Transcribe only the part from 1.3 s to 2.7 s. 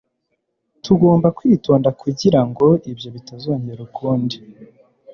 kwitonda kugirango